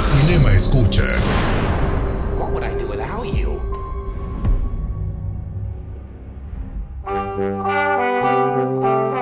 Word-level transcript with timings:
Cinema 0.00 0.52
Escucha. 0.54 1.04
What 2.38 2.52
would 2.52 2.64
I 2.64 2.74
do 2.74 2.88
without 2.88 3.26
you? 3.26 3.60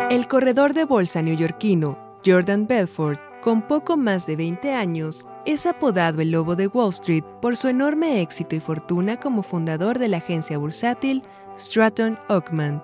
El 0.08 0.28
corredor 0.28 0.74
de 0.74 0.84
bolsa 0.84 1.20
neoyorquino 1.20 1.98
Jordan 2.24 2.68
Belfort, 2.68 3.20
con 3.42 3.62
poco 3.62 3.96
más 3.96 4.24
de 4.26 4.36
20 4.36 4.72
años, 4.72 5.26
es 5.44 5.66
apodado 5.66 6.22
el 6.22 6.30
Lobo 6.30 6.54
de 6.54 6.68
Wall 6.68 6.90
Street 6.90 7.24
por 7.42 7.56
su 7.56 7.66
enorme 7.66 8.22
éxito 8.22 8.54
y 8.54 8.60
fortuna 8.60 9.18
como 9.18 9.42
fundador 9.42 9.98
de 9.98 10.06
la 10.06 10.18
agencia 10.18 10.58
bursátil 10.58 11.22
Stratton 11.58 12.16
Oakman. 12.28 12.80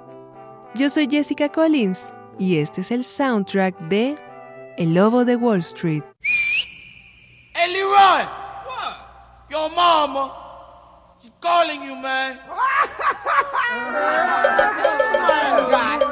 Yo 0.75 0.91
soy 0.91 1.07
Jessica 1.09 1.49
Collins 1.49 2.13
y 2.41 2.57
este 2.57 2.81
es 2.81 2.91
el 2.91 3.05
soundtrack 3.05 3.79
de 3.89 4.17
El 4.79 4.95
Lobo 4.95 5.25
de 5.25 5.37
Wall 5.37 5.61
Street. 5.61 6.03
Hey, 7.55 7.73
Leroy! 7.73 8.25
What? 8.67 8.97
Your 9.49 9.71
mama. 9.71 10.33
She's 11.23 11.31
calling 11.41 11.83
you, 11.83 11.97
man. 11.97 12.39
Hey, 15.25 16.04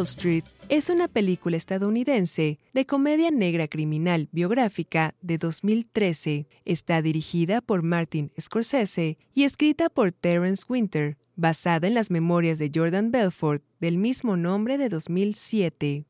Wall 0.00 0.06
Street 0.06 0.44
es 0.70 0.88
una 0.88 1.08
película 1.08 1.58
estadounidense 1.58 2.58
de 2.72 2.86
comedia 2.86 3.30
negra 3.30 3.68
criminal 3.68 4.30
biográfica 4.32 5.14
de 5.20 5.36
2013. 5.36 6.48
Está 6.64 7.02
dirigida 7.02 7.60
por 7.60 7.82
Martin 7.82 8.32
Scorsese 8.40 9.18
y 9.34 9.44
escrita 9.44 9.90
por 9.90 10.12
Terence 10.12 10.64
Winter, 10.66 11.18
basada 11.36 11.86
en 11.86 11.92
las 11.92 12.10
memorias 12.10 12.58
de 12.58 12.70
Jordan 12.74 13.10
Belfort 13.10 13.62
del 13.78 13.98
mismo 13.98 14.38
nombre 14.38 14.78
de 14.78 14.88
2007. 14.88 16.06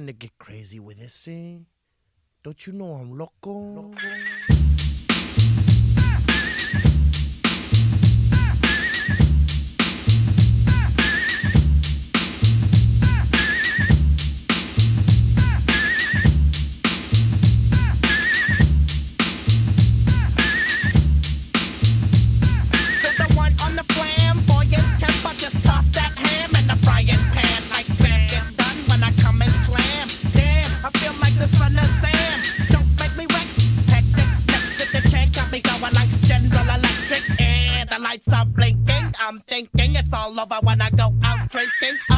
trying 0.00 0.06
to 0.06 0.12
get 0.14 0.38
crazy 0.38 0.80
with 0.80 0.98
this, 0.98 1.12
see? 1.12 1.60
Don't 2.42 2.66
you 2.66 2.72
know 2.72 2.94
I'm 2.94 3.18
loco? 3.18 3.52
loco. 3.52 4.59
lights 38.20 38.32
are 38.32 38.46
blinking. 38.46 39.14
I'm 39.18 39.40
thinking 39.40 39.96
it's 39.96 40.12
all 40.12 40.38
over 40.38 40.58
when 40.62 40.80
I 40.80 40.90
go 40.90 41.12
out 41.22 41.50
drinking. 41.50 42.09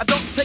I 0.00 0.04
don't 0.04 0.37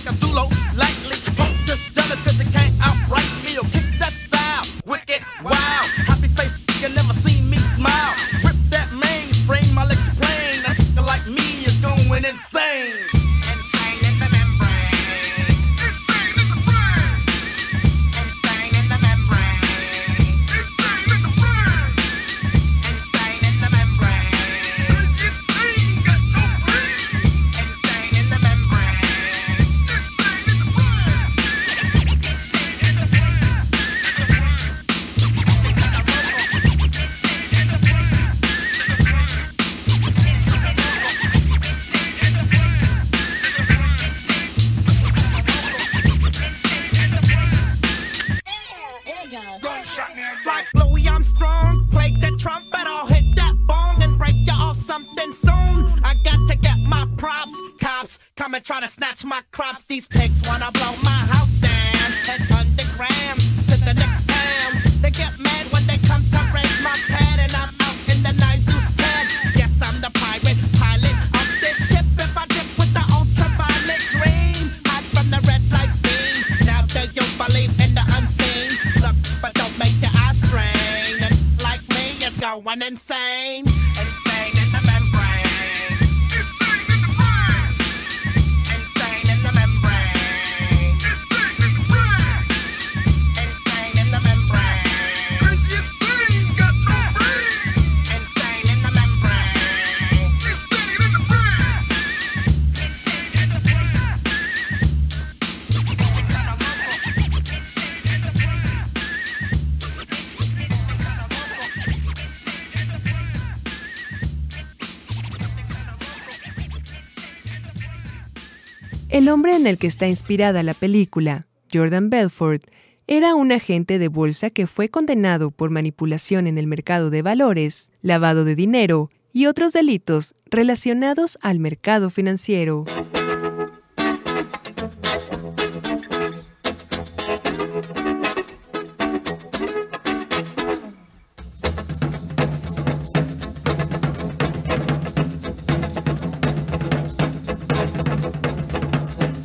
El 119.24 119.30
hombre 119.30 119.56
en 119.56 119.68
el 119.68 119.78
que 119.78 119.88
está 119.88 120.06
inspirada 120.06 120.64
la 120.64 120.74
película, 120.74 121.48
Jordan 121.72 122.10
Belfort, 122.10 122.62
era 123.08 123.36
un 123.36 123.54
agente 123.54 123.98
de 123.98 124.10
bolsa 124.10 124.50
que 124.50 124.68
fue 124.68 124.90
condenado 124.90 125.50
por 125.50 125.70
manipulación 125.70 126.46
en 126.46 126.58
el 126.58 126.68
mercado 126.68 127.10
de 127.10 127.22
valores, 127.22 127.90
lavado 128.02 128.44
de 128.44 128.56
dinero 128.56 129.12
y 129.32 129.46
otros 129.46 129.72
delitos 129.72 130.36
relacionados 130.48 131.38
al 131.42 131.60
mercado 131.60 132.10
financiero. 132.10 132.84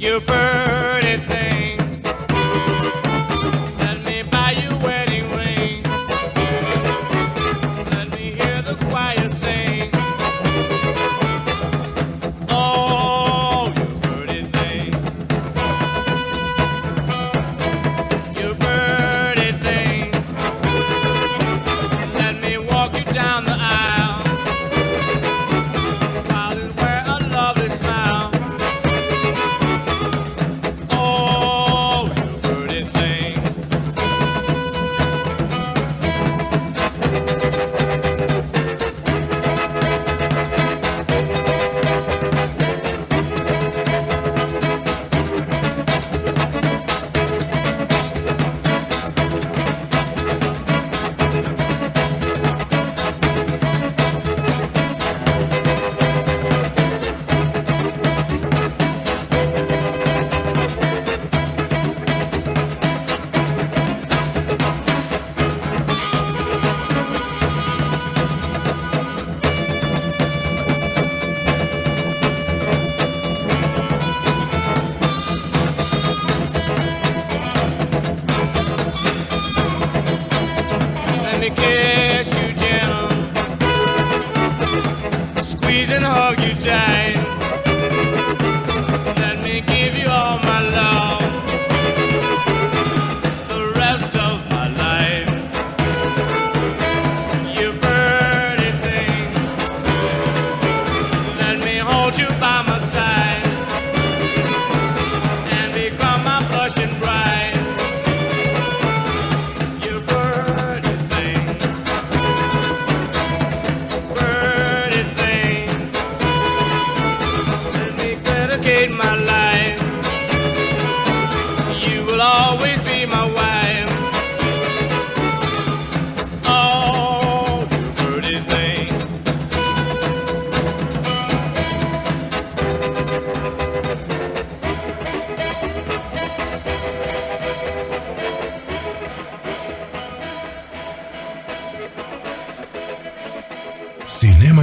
you 0.09 0.21
first. 0.21 0.68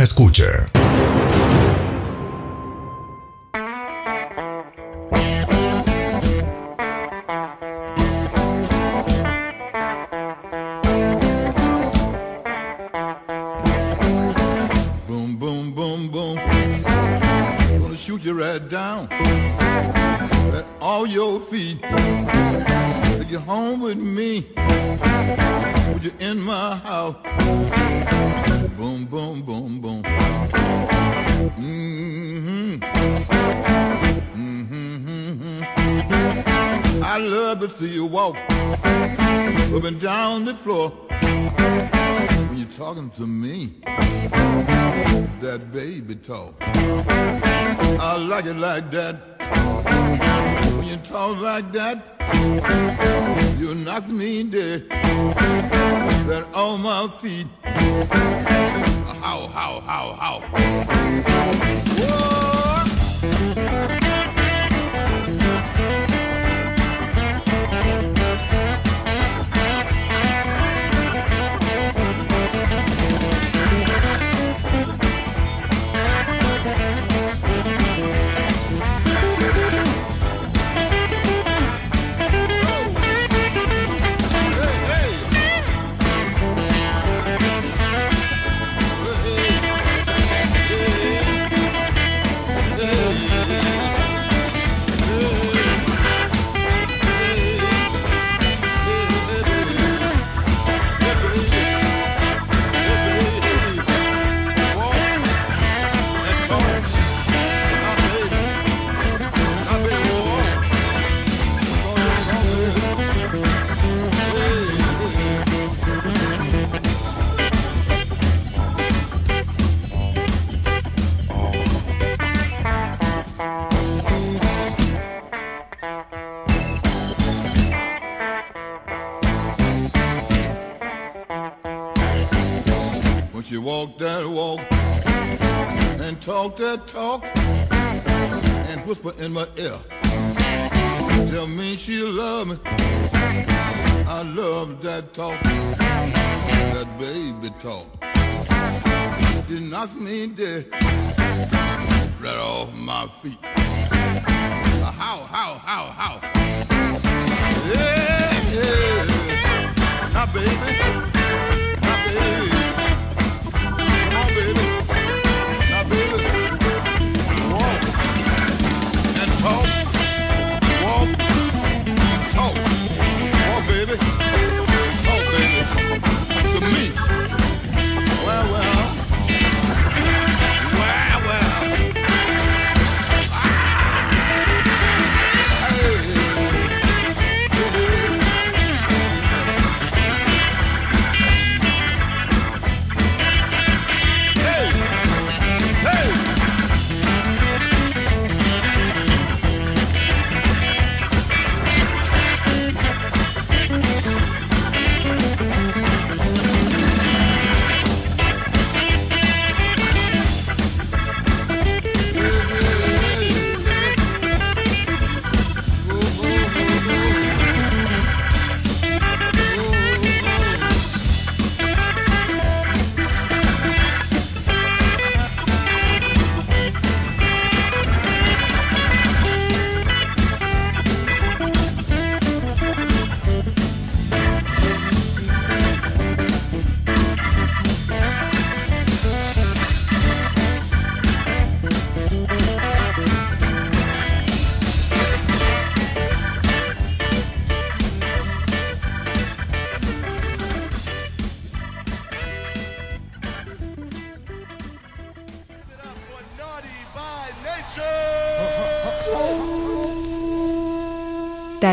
Escucha. 0.02 0.75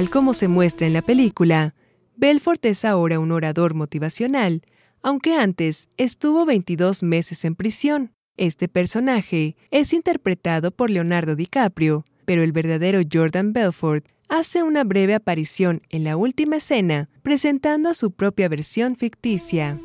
Tal 0.02 0.10
como 0.10 0.34
se 0.34 0.48
muestra 0.48 0.88
en 0.88 0.94
la 0.94 1.02
película, 1.02 1.76
Belfort 2.16 2.64
es 2.64 2.84
ahora 2.84 3.20
un 3.20 3.30
orador 3.30 3.74
motivacional, 3.74 4.62
aunque 5.00 5.36
antes 5.36 5.88
estuvo 5.96 6.44
22 6.44 7.04
meses 7.04 7.44
en 7.44 7.54
prisión. 7.54 8.12
Este 8.36 8.66
personaje 8.66 9.54
es 9.70 9.92
interpretado 9.92 10.72
por 10.72 10.90
Leonardo 10.90 11.36
DiCaprio, 11.36 12.04
pero 12.24 12.42
el 12.42 12.50
verdadero 12.50 13.00
Jordan 13.12 13.52
Belfort 13.52 14.04
hace 14.28 14.64
una 14.64 14.82
breve 14.82 15.14
aparición 15.14 15.82
en 15.88 16.02
la 16.02 16.16
última 16.16 16.56
escena, 16.56 17.08
presentando 17.22 17.88
a 17.88 17.94
su 17.94 18.10
propia 18.10 18.48
versión 18.48 18.96
ficticia. 18.96 19.78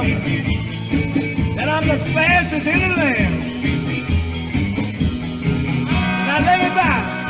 Something. 0.00 1.56
That 1.56 1.68
I'm 1.68 1.86
the 1.86 1.98
fastest 2.12 2.66
in 2.66 2.80
the 2.80 2.88
land. 2.96 3.34
Now 6.26 6.40
let 6.46 6.58
me 6.62 6.68
by. 6.74 7.26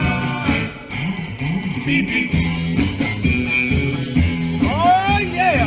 Oh 4.73 5.19
yeah. 5.21 5.67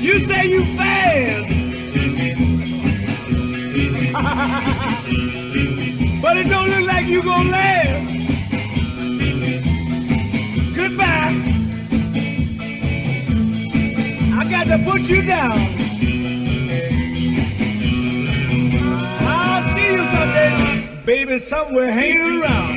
You 0.00 0.18
say 0.20 0.46
you 0.46 0.64
fast. 0.76 1.48
but 6.22 6.36
it 6.36 6.48
don't 6.48 6.68
look 6.70 6.86
like 6.86 7.06
you 7.06 7.22
gonna 7.22 7.50
last. 7.50 8.13
To 14.76 14.90
put 14.90 15.08
you 15.08 15.22
down. 15.22 15.52
I'll 19.20 19.62
see 19.74 19.92
you 19.92 20.04
someday, 20.14 21.02
baby, 21.06 21.38
somewhere 21.38 21.92
hanging 21.92 22.42
around. 22.42 22.74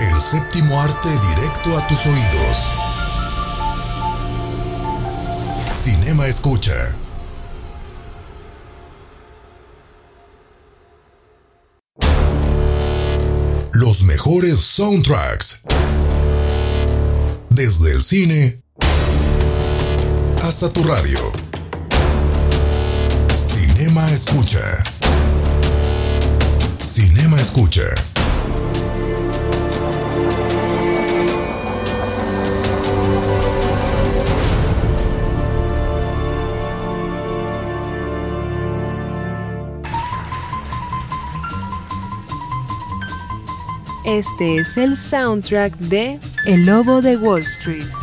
El 0.00 0.20
séptimo 0.20 0.80
arte 0.80 1.08
directo 1.08 1.76
a 1.76 1.86
tus 1.88 2.06
oídos. 2.06 2.71
Escucha. 6.44 6.96
Los 13.74 14.02
mejores 14.02 14.58
soundtracks. 14.58 15.62
Desde 17.48 17.92
el 17.92 18.02
cine 18.02 18.60
hasta 20.42 20.68
tu 20.68 20.82
radio. 20.82 21.20
Cinema 23.32 24.10
Escucha. 24.10 24.82
Cinema 26.82 27.40
Escucha. 27.40 28.11
Este 44.04 44.56
es 44.56 44.76
el 44.76 44.96
soundtrack 44.96 45.78
de 45.78 46.18
El 46.44 46.66
Lobo 46.66 47.00
de 47.00 47.16
Wall 47.16 47.42
Street. 47.42 48.01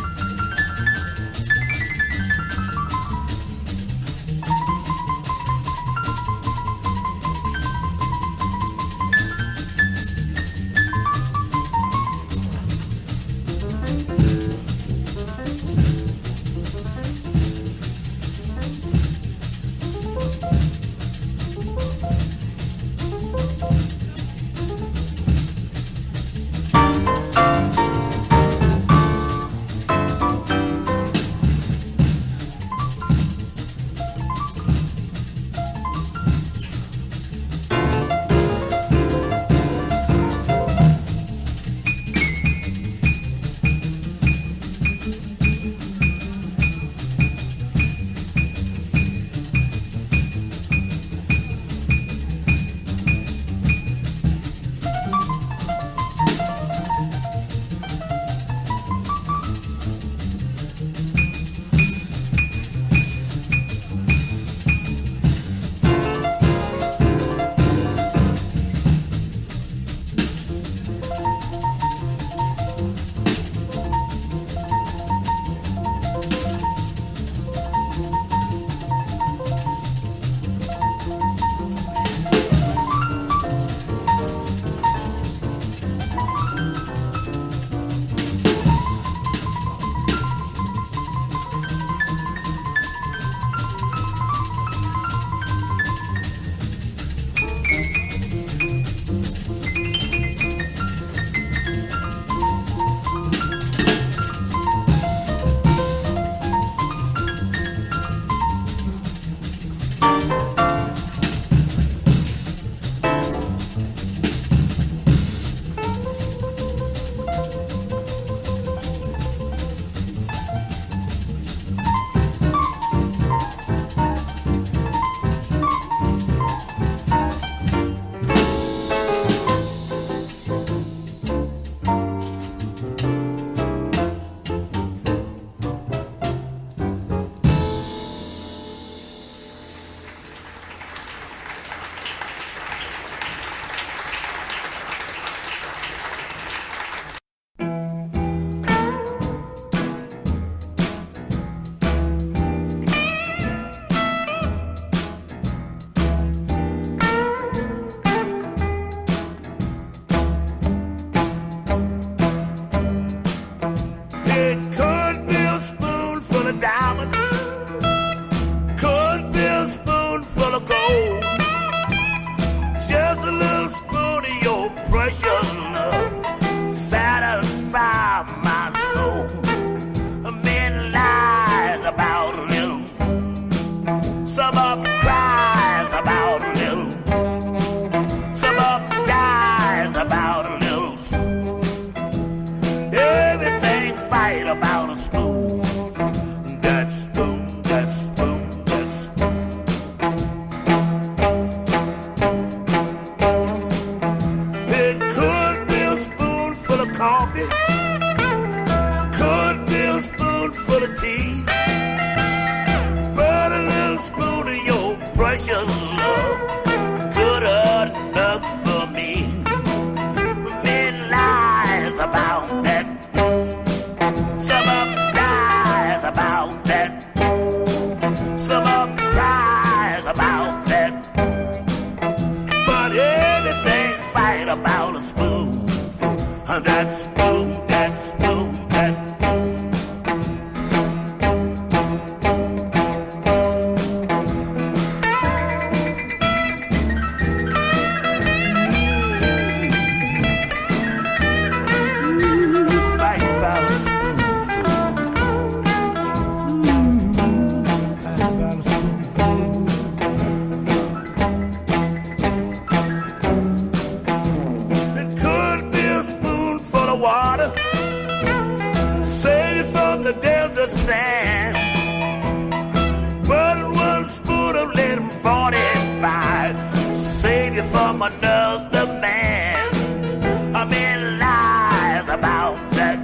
From 277.62 278.02
another 278.02 278.86
man. 278.86 280.54
A 280.54 280.66
man 280.66 281.18
lies 281.18 282.08
about 282.08 282.58
that. 282.72 282.98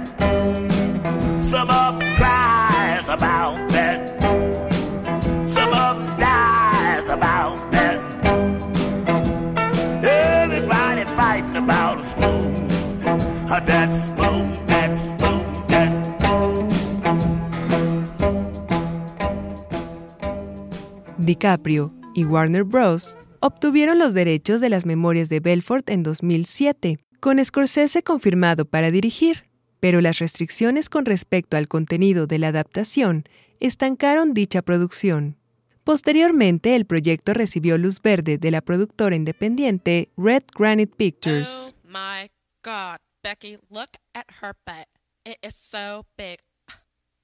Some 1.43 1.69
of 1.69 1.99
them 1.99 2.15
cries 2.15 3.07
about 3.07 3.55
that. 3.69 3.99
Some 5.47 5.73
of 5.73 5.97
them 5.97 6.19
dies 6.19 7.09
about 7.09 7.71
that. 7.71 7.97
Everybody 10.03 11.05
fighting 11.15 11.57
about 11.57 11.99
a 11.99 12.05
spoon, 12.05 12.67
that. 13.47 14.07
DiCaprio 21.27 21.91
y 22.15 22.23
Warner 22.23 22.63
Bros. 22.63 23.17
Obtuvieron 23.39 23.99
los 23.99 24.13
derechos 24.13 24.61
de 24.61 24.69
las 24.69 24.85
memorias 24.85 25.29
de 25.29 25.39
Belfort 25.39 25.89
en 25.89 26.03
2007, 26.03 26.99
con 27.19 27.43
Scorsese 27.43 28.03
confirmado 28.03 28.65
para 28.65 28.91
dirigir, 28.91 29.45
pero 29.79 30.01
las 30.01 30.19
restricciones 30.19 30.89
con 30.89 31.05
respecto 31.05 31.57
al 31.57 31.67
contenido 31.67 32.27
de 32.27 32.39
la 32.39 32.49
adaptación 32.49 33.23
estancaron 33.59 34.33
dicha 34.33 34.61
producción. 34.61 35.37
Posteriormente, 35.83 36.75
el 36.75 36.85
proyecto 36.85 37.33
recibió 37.33 37.77
luz 37.77 38.01
verde 38.01 38.37
de 38.37 38.51
la 38.51 38.61
productora 38.61 39.15
independiente 39.15 40.09
Red 40.17 40.43
Granite 40.53 40.93
Pictures. 40.95 41.73
Oh 41.73 41.87
my 41.87 42.29
god, 42.63 42.97
Becky, 43.23 43.57
look 43.69 43.91
at 44.13 44.25
her 44.41 44.53
butt. 44.65 44.87
It 45.25 45.37
is 45.41 45.55
so 45.55 46.05
big. 46.17 46.39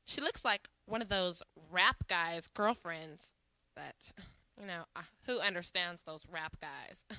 She 0.05 0.21
looks 0.21 0.45
like 0.45 0.69
one 0.85 1.01
of 1.01 1.09
those 1.09 1.43
rap 1.71 2.07
guys' 2.07 2.47
girlfriends. 2.47 3.33
But, 3.75 3.95
you 4.63 4.67
know, 4.67 4.83
who 5.25 5.39
understands 5.39 6.03
those 6.03 6.25
rap 6.31 6.55
guys? 6.61 7.05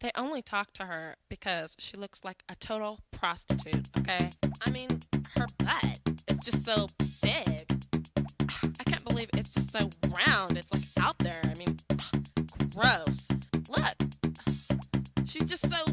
They 0.00 0.10
only 0.16 0.40
talk 0.40 0.72
to 0.72 0.84
her 0.84 1.16
because 1.28 1.76
she 1.78 1.94
looks 1.94 2.24
like 2.24 2.42
a 2.48 2.54
total 2.54 3.00
prostitute, 3.12 3.90
okay? 3.98 4.30
I 4.66 4.70
mean, 4.70 4.88
her 5.36 5.44
butt 5.58 6.00
is 6.26 6.38
just 6.38 6.64
so 6.64 6.86
big. 7.20 7.66
I 8.80 8.84
can't 8.84 9.04
believe 9.04 9.28
it's 9.34 9.50
just 9.52 9.70
so 9.72 9.90
round. 10.26 10.56
It's 10.56 10.72
like 10.72 11.04
out 11.04 11.18
there. 11.18 11.42
I 11.44 11.52
mean, 11.58 11.76
gross. 12.74 13.28
Look. 13.68 15.26
She's 15.26 15.44
just 15.44 15.70
so 15.70 15.84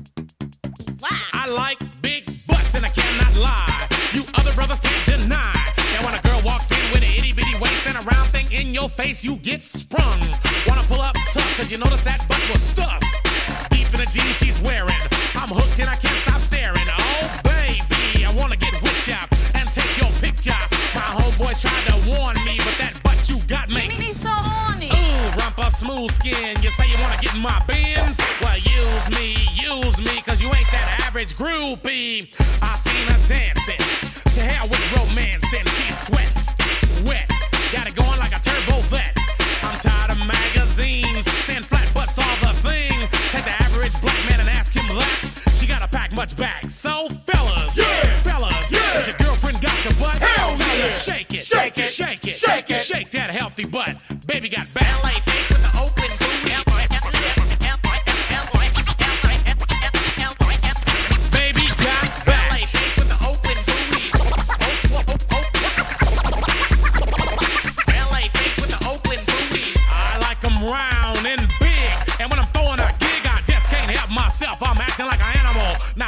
black. 0.96 1.28
I 1.34 1.50
like 1.50 2.02
big 2.02 2.28
butts 2.48 2.76
and 2.76 2.86
I 2.86 2.90
cannot 2.96 3.36
lie. 3.36 3.90
You 4.14 4.24
other 4.36 4.54
brothers 4.54 4.80
can't 4.80 5.20
deny. 5.20 5.68
Girl 6.38 6.52
walks 6.52 6.72
in 6.72 6.92
with 6.92 7.04
an 7.04 7.14
itty 7.16 7.34
bitty 7.34 7.58
waist 7.60 7.88
and 7.88 7.98
a 7.98 8.02
round 8.02 8.30
thing 8.30 8.48
in 8.52 8.74
your 8.74 8.90
face, 8.90 9.24
you 9.24 9.38
get 9.38 9.64
sprung. 9.66 10.20
Wanna 10.68 10.84
pull 10.84 11.02
up 11.02 11.16
tough, 11.34 11.58
cause 11.58 11.72
you 11.72 11.78
notice 11.78 12.04
that 12.04 12.26
butt 12.28 12.42
was 12.52 12.62
stuffed. 12.62 13.04
Deep 13.70 13.88
in 13.94 14.00
the 14.00 14.10
jeans 14.12 14.38
she's 14.38 14.60
wearing. 14.62 15.02
I'm 15.36 15.50
hooked 15.50 15.80
and 15.80 15.90
I 15.90 15.96
can't 15.96 16.18
stop 16.26 16.42
staring. 16.42 16.88
Oh, 16.88 17.40
baby, 17.44 18.26
I 18.26 18.34
wanna 18.34 18.56
get 18.56 18.74
with 18.82 19.08
ya 19.08 19.18
and 19.56 19.68
take 19.70 19.94
your 19.98 20.12
picture. 20.22 20.62
My 20.96 21.08
homeboys 21.18 21.62
tried 21.62 21.86
to 21.92 21.96
warn 22.10 22.36
me, 22.46 22.58
but 22.58 22.76
that 22.78 23.00
butt 23.04 23.30
you 23.30 23.40
got 23.48 23.70
makes 23.70 24.00
me 24.00 24.14
so 24.14 24.30
horny. 24.30 24.88
Ooh, 24.88 25.32
rumpa 25.40 25.72
smooth 25.72 26.12
skin. 26.12 26.62
You 26.62 26.70
say 26.70 26.90
you 26.90 26.98
wanna 27.02 27.18
get 27.22 27.36
in 27.36 27.42
my 27.42 27.62
bins? 27.68 28.18
Well, 28.42 28.58
use 28.58 29.08
me, 29.18 29.38
use 29.54 30.00
me, 30.00 30.22
cause 30.22 30.42
you 30.42 30.48
ain't 30.48 30.72
that 30.72 31.04
average 31.08 31.36
groupie. 31.36 32.30
I 32.62 32.76
seen 32.76 33.08
her 33.08 33.28
dancing. 33.28 34.17
Hell 34.58 34.70
with 34.70 34.98
romancing. 34.98 35.66
She's 35.78 36.00
sweat, 36.08 36.34
wet. 37.06 37.30
Got 37.72 37.86
it 37.88 37.96
going 37.96 38.18
like 38.18 38.36
a 38.36 38.40
turbo 38.42 38.82
vet. 38.90 39.14
I'm 39.62 39.78
tired 39.80 40.10
of 40.12 40.18
magazines 40.26 41.30
saying 41.46 41.62
flat 41.62 41.94
butts 41.94 42.18
all 42.18 42.36
the 42.42 42.58
thing. 42.66 42.92
Take 43.30 43.46
the 43.46 43.54
average 43.62 43.94
black 44.02 44.18
man 44.28 44.40
and 44.40 44.50
ask 44.50 44.74
him 44.74 44.88
that. 44.98 45.54
She 45.60 45.68
gotta 45.68 45.88
pack 45.88 46.12
much 46.12 46.36
back. 46.36 46.72
So, 46.72 47.08
fellas, 47.30 47.78
yeah, 47.78 48.16
fellas, 48.26 48.72
yeah. 48.72 48.80
Has 48.98 49.08
your 49.08 49.18
girlfriend 49.18 49.62
got 49.62 49.78
your 49.86 49.94
butt? 49.94 50.18
Hell 50.18 50.58
Tell 50.58 50.78
yeah. 50.78 50.92
shake 50.92 51.34
it, 51.36 51.44
Shake 51.46 51.78
it. 51.78 51.86
shake 51.92 52.26
it, 52.28 52.34
Shake 52.36 52.70
it. 52.72 52.82
shake 52.84 53.12
that 53.12 53.30
healthy 53.30 53.66
butt. 53.68 54.02
Baby 54.26 54.50
got 54.50 54.66
ballet 54.74 55.14
feet 55.30 55.50
with 55.50 55.67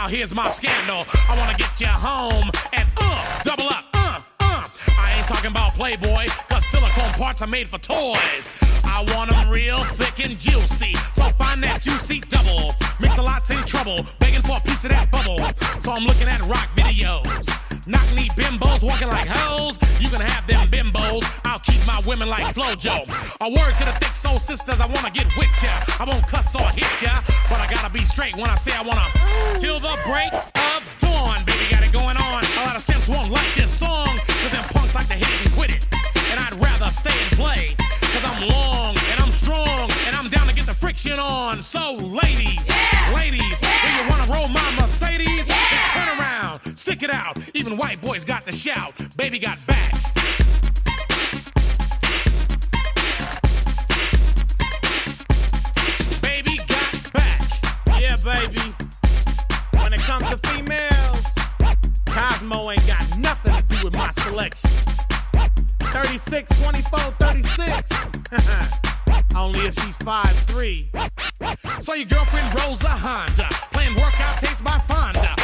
here's 0.10 0.34
my 0.34 0.50
scandal. 0.50 1.06
I 1.30 1.38
wanna 1.38 1.58
get 1.58 1.80
you 1.80 1.88
home 1.88 2.50
and 2.74 2.92
uh, 2.98 3.40
double 3.44 3.68
up, 3.68 3.86
uh, 3.94 4.22
uh. 4.42 4.68
I 4.98 5.16
ain't 5.18 5.28
talking 5.28 5.52
about 5.52 5.76
Playboy, 5.76 6.28
cause 6.50 6.66
silicone 6.66 7.14
parts 7.14 7.42
are 7.42 7.48
made 7.48 7.70
for 7.70 7.78
toys. 7.78 8.50
I 8.84 9.06
want 9.16 9.32
'em 9.32 9.50
real 9.50 9.84
thick 9.84 10.26
and 10.26 10.38
juicy. 10.38 10.96
So 11.14 11.30
find 11.38 11.64
that 11.64 11.82
juicy 11.82 12.22
double. 12.22 12.74
Mix 13.00 13.18
a 13.18 13.22
lot's 13.22 13.52
in 13.52 13.62
trouble, 13.64 14.06
begging 14.20 14.42
for 14.42 14.58
a 14.58 14.62
piece 14.62 14.84
of 14.84 14.90
that 14.90 15.12
bubble. 15.12 15.40
So 15.80 15.92
I'm 15.92 16.06
looking 16.06 16.28
at 16.28 16.42
rock 16.48 16.70
videos. 16.76 17.69
Knock 17.90 18.14
knee 18.14 18.30
bimbos 18.38 18.84
walking 18.84 19.08
like 19.08 19.28
hoes. 19.28 19.80
You 20.00 20.10
can 20.10 20.22
have 20.22 20.46
them 20.46 20.68
bimbos. 20.70 21.26
I'll 21.44 21.58
keep 21.58 21.82
my 21.88 22.00
women 22.06 22.30
like 22.30 22.54
Flo-Jo. 22.54 23.04
A 23.42 23.50
word 23.50 23.74
to 23.80 23.86
the 23.86 23.96
thick 23.98 24.14
soul 24.14 24.38
sisters, 24.38 24.80
I 24.80 24.86
wanna 24.86 25.10
get 25.10 25.26
with 25.36 25.50
ya. 25.64 25.74
I 26.00 26.06
won't 26.06 26.22
cuss 26.28 26.54
or 26.54 26.70
hit 26.70 27.02
ya, 27.02 27.10
but 27.50 27.60
I 27.60 27.66
gotta 27.66 27.92
be 27.92 28.06
straight 28.06 28.36
when 28.38 28.48
I 28.48 28.54
say 28.54 28.74
I 28.78 28.84
wanna. 28.84 29.02
Till 29.58 29.80
the 29.80 29.98
break 30.06 30.32
of 30.32 30.84
dawn, 31.00 31.42
baby, 31.50 31.66
got 31.72 31.82
it 31.82 31.92
going 31.92 32.16
on. 32.16 32.46
A 32.46 32.62
lot 32.62 32.76
of 32.76 32.84
simps 32.84 33.08
won't 33.08 33.32
like 33.32 33.50
this 33.56 33.72
song, 33.72 34.06
cause 34.06 34.52
them 34.52 34.66
punks 34.70 34.94
like 34.94 35.08
to 35.08 35.18
hit 35.18 35.34
and 35.42 35.52
quit 35.58 35.72
it. 35.74 35.84
And 36.30 36.40
I'd 36.40 36.54
rather 36.62 36.92
stay 36.94 37.18
and 37.26 37.32
play, 37.42 37.74
cause 38.14 38.24
I'm 38.24 38.48
long 38.50 38.94
and 39.10 39.20
I'm 39.20 39.32
strong, 39.32 39.90
and 40.06 40.16
I'm 40.16 40.30
down 40.30 40.46
to 40.46 40.54
get 40.54 40.68
the 40.68 40.76
friction 40.78 41.18
on. 41.18 41.64
So, 41.64 41.96
ladies, 41.98 42.62
ladies, 43.18 43.58
do 43.60 43.90
you 43.98 44.04
wanna 44.08 44.32
roll 44.32 44.48
my 44.48 44.70
Mercedes? 44.78 45.49
Stick 46.90 47.04
it 47.04 47.12
out. 47.12 47.38
Even 47.54 47.78
white 47.78 48.02
boys 48.02 48.26
got 48.26 48.44
the 48.48 48.52
shout. 48.52 48.94
Baby 49.16 49.38
got 49.38 49.60
back. 49.68 49.92
Baby 56.20 56.58
got 56.68 57.14
back. 57.14 57.42
Yeah, 58.02 58.18
baby. 58.18 58.74
When 59.80 59.94
it 59.94 60.00
comes 60.00 60.28
to 60.30 60.40
females, 60.50 61.28
Cosmo 62.08 62.72
ain't 62.72 62.88
got 62.88 63.20
nothing 63.20 63.56
to 63.56 63.62
do 63.68 63.84
with 63.84 63.94
my 63.94 64.10
selection. 64.10 64.72
36, 65.92 66.60
24, 66.60 67.00
36. 67.00 67.92
Only 69.36 69.60
if 69.60 69.76
she's 69.76 69.96
5'3. 70.00 71.84
So 71.84 71.94
your 71.94 72.08
girlfriend 72.08 72.60
rolls 72.60 72.84
a 72.84 72.88
Honda, 72.88 73.48
playing 73.72 73.94
workout 73.94 74.40
tapes 74.40 74.62
by 74.62 74.80
Fonda. 74.80 75.39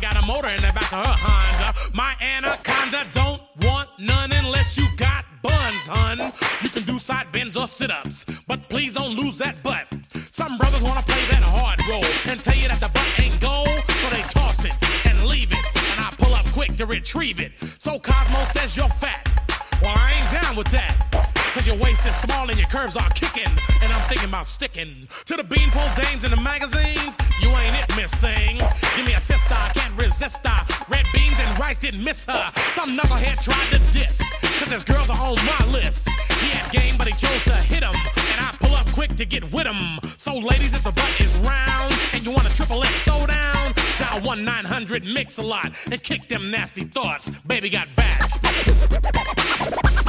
Got 0.00 0.22
a 0.22 0.26
motor 0.26 0.48
in 0.48 0.58
the 0.58 0.72
back 0.72 0.92
of 0.92 1.04
her 1.04 1.14
Honda. 1.16 1.74
My 1.94 2.14
anaconda 2.20 3.06
don't 3.12 3.40
want 3.62 3.88
none 3.98 4.30
unless 4.44 4.76
you 4.76 4.86
got 4.96 5.24
buns, 5.42 5.86
hun. 5.86 6.32
You 6.62 6.68
can 6.68 6.82
do 6.84 6.98
side 6.98 7.32
bends 7.32 7.56
or 7.56 7.66
sit-ups, 7.66 8.44
but 8.46 8.68
please 8.68 8.94
don't 8.94 9.16
lose 9.16 9.38
that 9.38 9.62
butt. 9.62 9.86
Some 10.12 10.58
brothers 10.58 10.82
wanna 10.82 11.02
play 11.02 11.24
that 11.30 11.42
hard 11.42 11.80
role 11.88 12.04
and 12.30 12.38
tell 12.44 12.56
you 12.56 12.68
that 12.68 12.78
the 12.78 12.90
butt 12.90 13.20
ain't 13.20 13.40
gold, 13.40 13.68
so 13.68 14.10
they 14.10 14.22
toss 14.28 14.64
it 14.64 14.74
and 15.06 15.26
leave 15.26 15.50
it, 15.50 15.64
and 15.74 15.98
I 15.98 16.12
pull 16.18 16.34
up 16.34 16.44
quick 16.52 16.76
to 16.76 16.86
retrieve 16.86 17.40
it. 17.40 17.58
So 17.58 17.98
Cosmo 17.98 18.44
says 18.44 18.76
you're 18.76 18.88
fat. 18.88 19.45
Well, 19.82 19.94
I 19.96 20.12
ain't 20.20 20.42
down 20.42 20.56
with 20.56 20.68
that. 20.68 20.96
Cause 21.56 21.66
your 21.66 21.76
waist 21.78 22.04
is 22.04 22.14
small 22.14 22.50
and 22.50 22.58
your 22.58 22.68
curves 22.68 22.96
are 22.96 23.08
kicking. 23.10 23.50
And 23.82 23.92
I'm 23.92 24.06
thinking 24.08 24.28
about 24.28 24.46
sticking 24.46 25.08
to 25.24 25.36
the 25.36 25.44
beanpole 25.44 25.88
dames 25.96 26.24
in 26.24 26.30
the 26.30 26.40
magazines. 26.40 27.16
You 27.40 27.48
ain't 27.48 27.76
it, 27.76 27.96
miss 27.96 28.14
thing. 28.14 28.58
Give 28.94 29.06
me 29.06 29.14
a 29.14 29.20
sister, 29.20 29.54
I 29.54 29.70
can't 29.72 29.94
resist 29.96 30.46
her. 30.46 30.60
Red 30.88 31.06
beans 31.14 31.36
and 31.40 31.58
rice 31.58 31.78
didn't 31.78 32.04
miss 32.04 32.26
her. 32.26 32.52
Some 32.74 32.96
knucklehead 32.96 33.42
tried 33.42 33.68
to 33.72 33.78
diss. 33.92 34.20
Cause 34.60 34.70
his 34.70 34.84
girls 34.84 35.08
are 35.08 35.18
on 35.18 35.36
my 35.36 35.72
list. 35.72 36.10
He 36.40 36.50
had 36.50 36.70
game, 36.72 36.94
but 36.98 37.06
he 37.06 37.14
chose 37.14 37.44
to 37.44 37.56
hit 37.56 37.82
him. 37.82 37.96
And 38.32 38.40
I 38.40 38.54
pull 38.60 38.74
up 38.74 38.86
quick 38.92 39.14
to 39.16 39.24
get 39.24 39.50
with 39.52 39.66
him. 39.66 39.98
So, 40.16 40.36
ladies, 40.36 40.74
if 40.74 40.84
the 40.84 40.92
butt 40.92 41.20
is 41.20 41.36
round 41.38 41.92
and 42.12 42.24
you 42.24 42.32
want 42.32 42.46
a 42.46 42.54
triple 42.54 42.82
X 42.84 42.92
throw 43.00 43.26
down, 43.26 43.55
dial 44.16 44.26
1 44.26 44.44
900 44.44 45.08
mix 45.08 45.38
a 45.38 45.42
lot 45.42 45.66
and 45.90 46.02
kick 46.02 46.28
them 46.28 46.50
nasty 46.50 46.84
thoughts. 46.84 47.30
Baby 47.42 47.70
got 47.70 47.88
back. 47.96 50.05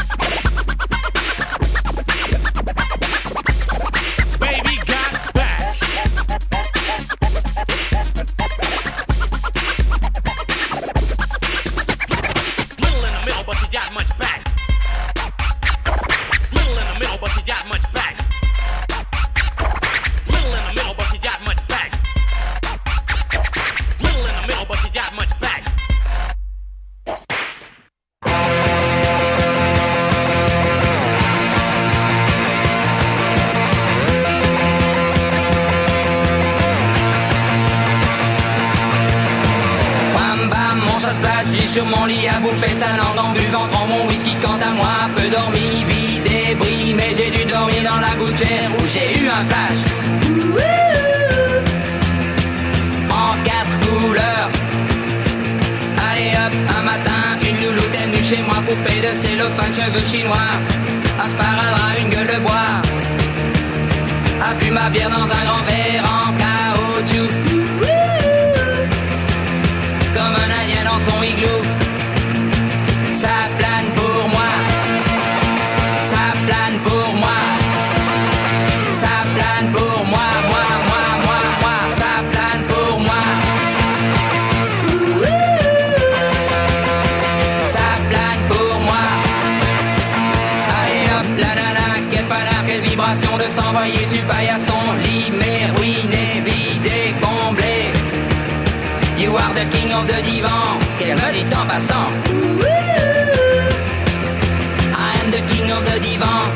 I 104.95 105.11
am 105.21 105.31
the 105.31 105.41
king 105.53 105.71
of 105.71 105.83
the 105.85 105.99
divan. 105.99 106.47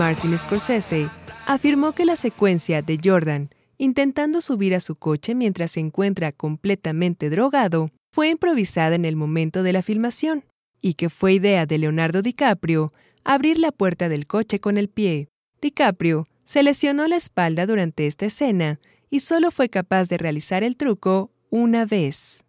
Martin 0.00 0.38
Scorsese 0.38 1.10
afirmó 1.46 1.92
que 1.92 2.04
la 2.04 2.16
secuencia 2.16 2.80
de 2.80 2.98
Jordan 3.02 3.50
intentando 3.76 4.40
subir 4.40 4.74
a 4.74 4.80
su 4.80 4.94
coche 4.94 5.34
mientras 5.34 5.72
se 5.72 5.80
encuentra 5.80 6.32
completamente 6.32 7.30
drogado 7.30 7.90
fue 8.12 8.30
improvisada 8.30 8.94
en 8.94 9.04
el 9.04 9.16
momento 9.16 9.62
de 9.62 9.72
la 9.72 9.82
filmación. 9.82 10.44
y 10.82 10.94
que 10.94 11.10
fue 11.10 11.34
idea 11.34 11.66
de 11.66 11.76
Leonardo 11.76 12.22
DiCaprio 12.22 12.94
abrir 13.22 13.58
la 13.58 13.70
puerta 13.70 14.08
del 14.08 14.26
coche 14.26 14.60
con 14.60 14.78
el 14.78 14.88
pie. 14.88 15.28
DiCaprio 15.60 16.26
se 16.44 16.62
lesionó 16.62 17.06
la 17.06 17.16
espalda 17.16 17.66
durante 17.66 18.06
esta 18.06 18.24
escena 18.26 18.80
y 19.10 19.20
solo 19.20 19.50
fue 19.50 19.68
capaz 19.68 20.08
de 20.08 20.16
realizar 20.16 20.64
el 20.64 20.76
truco 20.76 21.30
una 21.50 21.84
vez. 21.84 22.42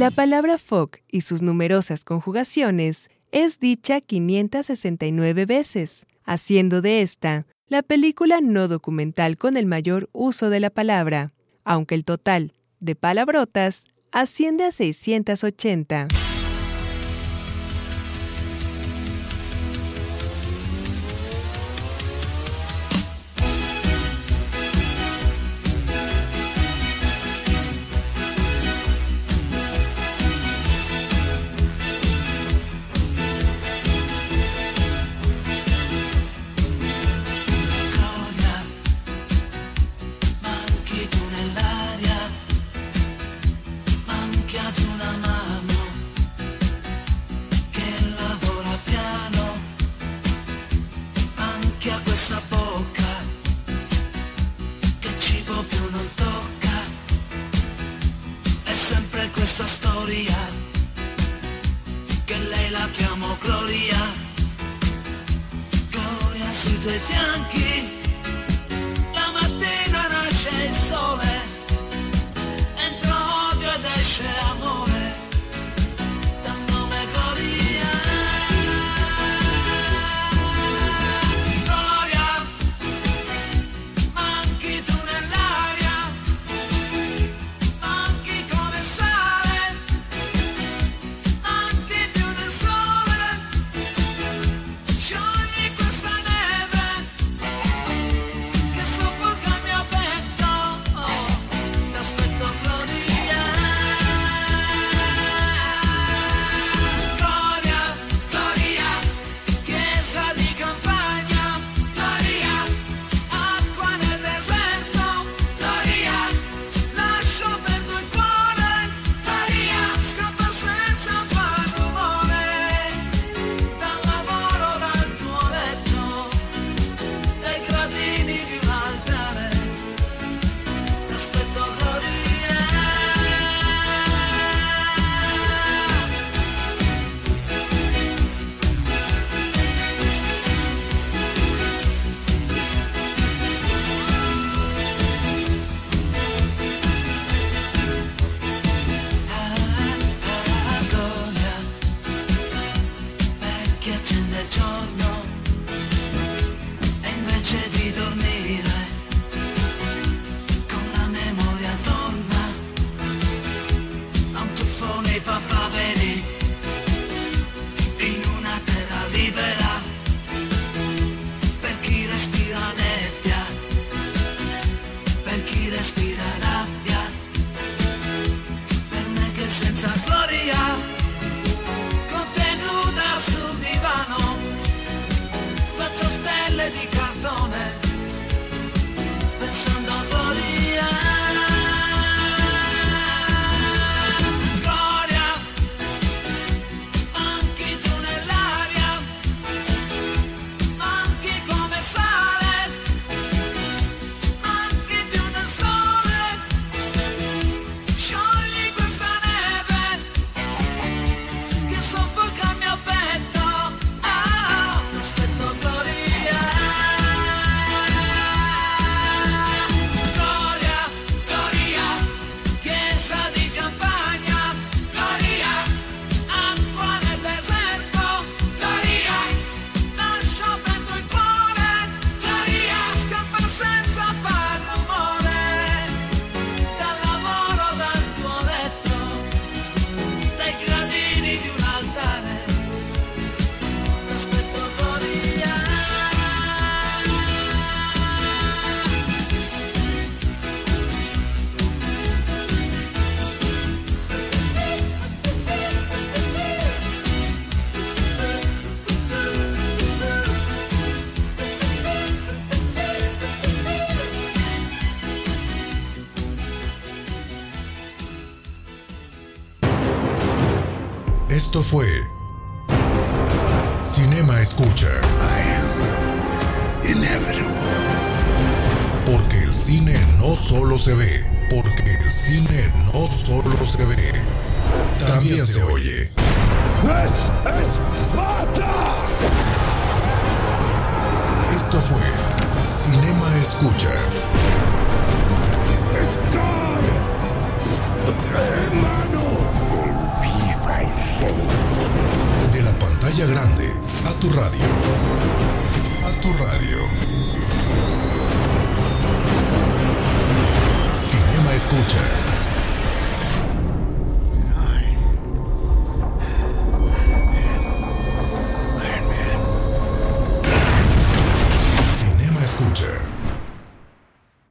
La 0.00 0.10
palabra 0.10 0.56
fuck 0.56 0.96
y 1.10 1.20
sus 1.20 1.42
numerosas 1.42 2.04
conjugaciones 2.04 3.10
es 3.32 3.60
dicha 3.60 4.00
569 4.00 5.44
veces, 5.44 6.06
haciendo 6.24 6.80
de 6.80 7.02
esta 7.02 7.44
la 7.68 7.82
película 7.82 8.40
no 8.40 8.66
documental 8.66 9.36
con 9.36 9.58
el 9.58 9.66
mayor 9.66 10.08
uso 10.12 10.48
de 10.48 10.58
la 10.58 10.70
palabra, 10.70 11.34
aunque 11.64 11.96
el 11.96 12.06
total 12.06 12.54
de 12.78 12.94
palabrotas 12.94 13.84
asciende 14.10 14.64
a 14.64 14.72
680. 14.72 16.08